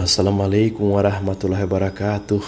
[0.00, 2.40] السلام عليكم ورحمة الله وبركاته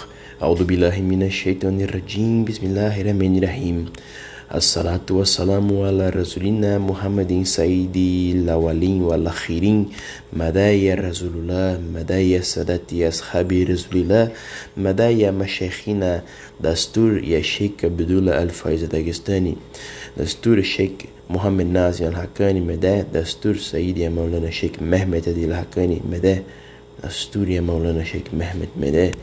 [0.42, 3.76] أعوذ بالله من الشيطان الرجيم بسم الله الرحمن الرحيم
[4.55, 7.97] الصلاة والسلام على رسولنا محمد سيد
[8.37, 9.79] الأولين والآخرين
[10.32, 14.25] مدايا رسول الله مدايا سادات أصحاب رسول الله
[14.77, 16.23] مدايا مشايخنا
[16.61, 19.55] دستور يا شيخ الله الفايز داغستاني
[20.21, 20.91] دستور الشيخ
[21.30, 26.37] محمد نازي الحكاني مدى دستور سيدي مولانا الشيخ محمد الحكاني مدى
[27.03, 29.14] ya Maulana Sheikh Mehmet Madaya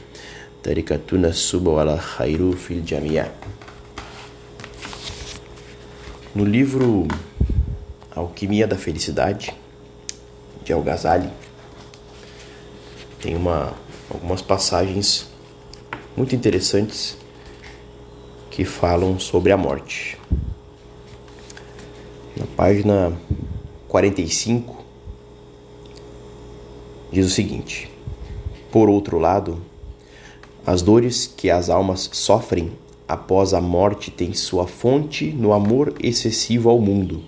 [0.64, 3.30] Tarikatuna Suba wal Khairu fil Jamia
[6.36, 7.08] No livro
[8.16, 9.54] Alquimia da Felicidade,
[10.64, 11.30] de Al-Ghazali,
[13.22, 13.74] tem uma,
[14.10, 15.30] algumas passagens
[16.16, 17.18] muito interessantes
[18.50, 20.18] que falam sobre a morte.
[22.38, 23.12] Na página
[23.88, 24.85] 45,
[27.16, 27.90] diz o seguinte:
[28.70, 29.58] Por outro lado,
[30.68, 32.74] as dores que as almas sofrem
[33.08, 37.24] após a morte tem sua fonte no amor excessivo ao mundo.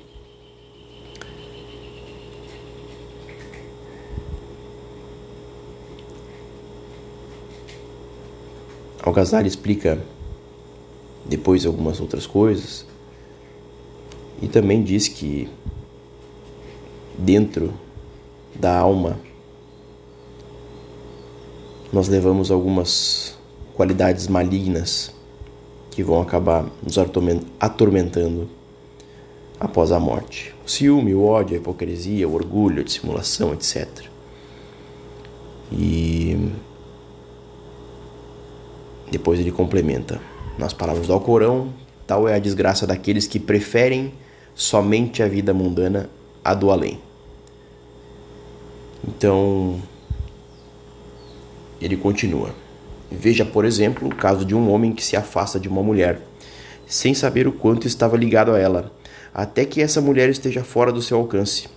[9.02, 10.04] Al-Ghazali explica
[11.24, 12.86] depois algumas outras coisas
[14.42, 15.48] e também diz que
[17.18, 17.74] dentro
[18.54, 19.18] da alma
[21.92, 23.38] nós levamos algumas
[23.74, 25.14] qualidades malignas
[25.92, 26.98] que vão acabar nos
[27.60, 28.50] atormentando
[29.60, 30.54] após a morte.
[30.66, 33.88] O ciúme, o ódio, a hipocrisia, o orgulho, a dissimulação, etc.
[35.72, 36.52] E
[39.10, 40.20] depois ele complementa.
[40.58, 41.72] Nas palavras do Alcorão,
[42.06, 44.14] tal é a desgraça daqueles que preferem
[44.56, 46.10] somente a vida mundana
[46.44, 47.00] à do além.
[49.08, 49.80] Então,
[51.82, 52.54] ele continua.
[53.10, 56.22] Veja, por exemplo, o caso de um homem que se afasta de uma mulher,
[56.86, 58.92] sem saber o quanto estava ligado a ela,
[59.34, 61.68] até que essa mulher esteja fora do seu alcance.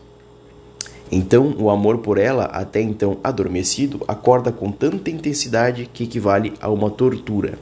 [1.13, 6.71] Então, o amor por ela, até então adormecido, acorda com tanta intensidade que equivale a
[6.71, 7.59] uma tortura,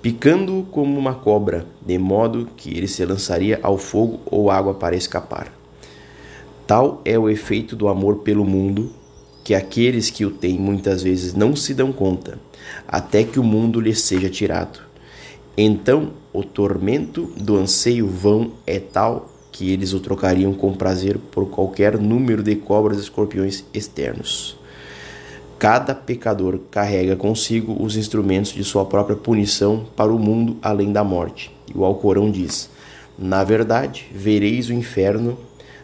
[0.00, 4.94] picando-o como uma cobra, de modo que ele se lançaria ao fogo ou água para
[4.94, 5.52] escapar.
[6.64, 8.92] Tal é o efeito do amor pelo mundo,
[9.46, 12.36] que aqueles que o têm muitas vezes não se dão conta
[12.88, 14.80] até que o mundo lhe seja tirado.
[15.56, 21.48] Então o tormento do anseio vão é tal que eles o trocariam com prazer por
[21.48, 24.58] qualquer número de cobras e escorpiões externos.
[25.60, 31.04] Cada pecador carrega consigo os instrumentos de sua própria punição para o mundo além da
[31.04, 31.52] morte.
[31.72, 32.68] E o Alcorão diz:
[33.16, 35.38] Na verdade, vereis o inferno,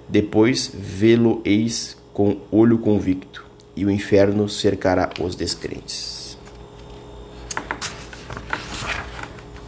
[0.09, 6.37] depois vê-lo-eis com olho convicto, e o inferno cercará os descrentes.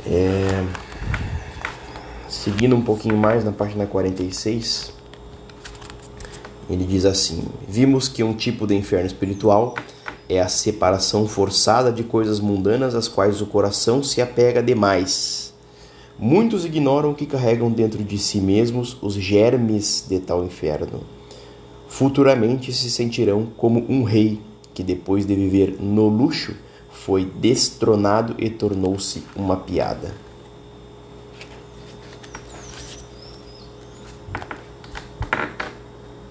[0.07, 0.65] É...
[2.29, 4.93] Seguindo um pouquinho mais na página 46,
[6.69, 9.75] ele diz assim: Vimos que um tipo de inferno espiritual
[10.29, 15.53] é a separação forçada de coisas mundanas às quais o coração se apega demais.
[16.19, 21.01] Muitos ignoram que carregam dentro de si mesmos os germes de tal inferno.
[21.95, 24.41] Futuramente se sentirão como um rei
[24.75, 26.53] que, depois de viver no luxo,
[26.91, 30.13] foi destronado e tornou-se uma piada.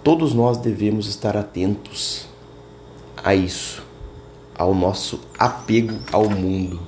[0.03, 2.27] Todos nós devemos estar atentos
[3.23, 3.81] a isso,
[4.53, 6.81] ao nosso apego ao mundo.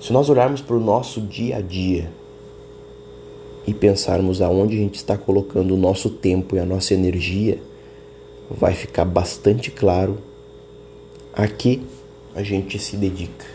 [0.00, 2.12] Se nós olharmos para o nosso dia a dia
[3.66, 7.58] e pensarmos aonde a gente está colocando o nosso tempo e a nossa energia,
[8.50, 10.18] vai ficar bastante claro
[11.32, 11.82] a que
[12.34, 13.46] a gente se dedica.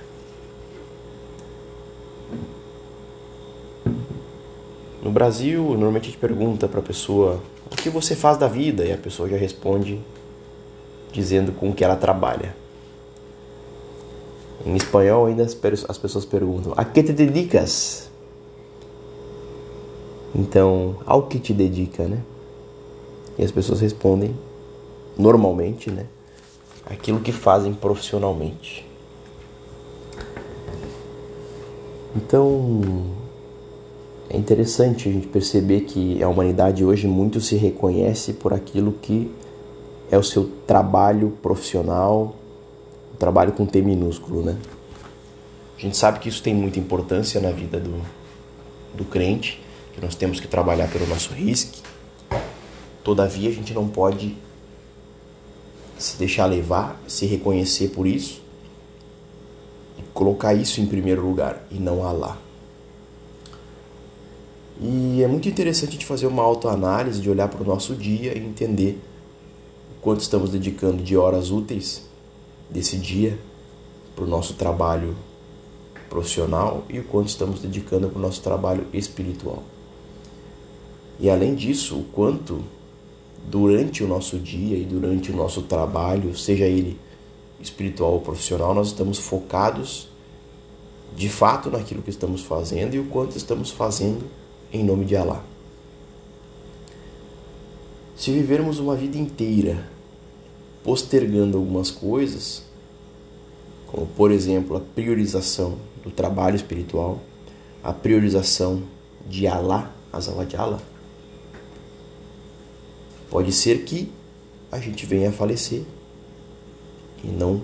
[5.02, 7.40] No Brasil, normalmente a gente pergunta para a pessoa
[7.72, 10.00] o que você faz da vida e a pessoa já responde
[11.12, 12.56] dizendo com que ela trabalha.
[14.66, 18.10] Em espanhol ainda as pessoas perguntam a que te dedicas?
[20.38, 22.22] Então, ao que te dedica, né?
[23.38, 24.36] E as pessoas respondem
[25.18, 26.06] normalmente, né?
[26.86, 28.86] Aquilo que fazem profissionalmente.
[32.14, 32.82] Então,
[34.30, 39.32] é interessante a gente perceber que a humanidade hoje muito se reconhece por aquilo que
[40.12, 42.36] é o seu trabalho profissional,
[43.14, 44.58] o trabalho com T minúsculo, né?
[45.78, 48.02] A gente sabe que isso tem muita importância na vida do,
[48.94, 49.65] do crente,
[49.96, 51.82] que nós temos que trabalhar pelo nosso risco,
[53.06, 54.36] Todavia, a gente não pode
[55.96, 58.42] se deixar levar, se reconhecer por isso
[60.00, 62.36] e colocar isso em primeiro lugar e não Allah.
[64.82, 68.44] E é muito interessante de fazer uma autoanálise, de olhar para o nosso dia e
[68.44, 69.00] entender
[69.96, 72.10] o quanto estamos dedicando de horas úteis
[72.72, 73.38] desse dia
[74.16, 75.16] para o nosso trabalho
[76.10, 79.62] profissional e o quanto estamos dedicando para o nosso trabalho espiritual.
[81.20, 82.64] E além disso, o quanto
[83.50, 87.00] durante o nosso dia e durante o nosso trabalho, seja ele
[87.62, 90.10] espiritual ou profissional, nós estamos focados
[91.16, 94.26] de fato naquilo que estamos fazendo e o quanto estamos fazendo
[94.72, 95.42] em nome de Alá.
[98.16, 99.88] Se vivermos uma vida inteira
[100.84, 102.64] postergando algumas coisas,
[103.88, 107.20] como por exemplo a priorização do trabalho espiritual,
[107.84, 108.84] a priorização
[109.28, 110.82] de Alá, Azawajala,
[113.36, 114.10] pode ser que
[114.72, 115.84] a gente venha a falecer
[117.22, 117.62] e não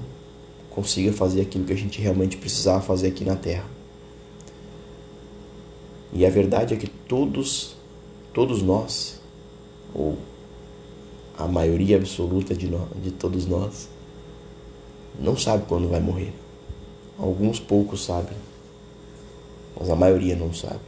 [0.69, 3.63] consiga fazer aquilo que a gente realmente precisava fazer aqui na Terra.
[6.11, 7.77] E a verdade é que todos,
[8.33, 9.21] todos nós,
[9.95, 10.17] ou
[11.37, 13.87] a maioria absoluta de, nós, de todos nós,
[15.17, 16.33] não sabe quando vai morrer.
[17.17, 18.35] Alguns poucos sabem,
[19.79, 20.81] mas a maioria não sabe.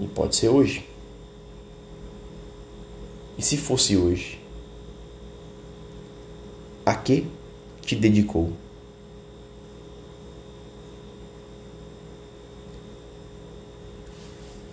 [0.00, 0.87] E pode ser hoje.
[3.38, 4.40] E se fosse hoje?
[6.84, 7.24] A que
[7.82, 8.52] te dedicou?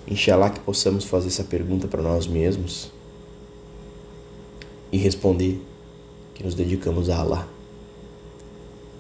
[0.08, 2.92] Inshallah que possamos fazer essa pergunta para nós mesmos
[4.92, 5.62] e responder
[6.34, 7.48] que nos dedicamos a Allah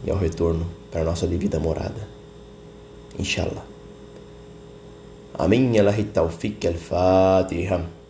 [0.03, 2.07] e ao retorno para a nossa devida morada.
[3.17, 3.65] Inshallah.
[5.33, 5.77] Amém.
[5.77, 7.94] Ela tawfiq al-Fatiha.